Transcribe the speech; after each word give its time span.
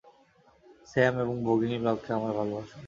Sam 0.87 1.13
এবং 1.23 1.35
ভগিনী 1.47 1.77
লককে 1.85 2.09
আমার 2.17 2.31
ভালবাসা। 2.37 2.77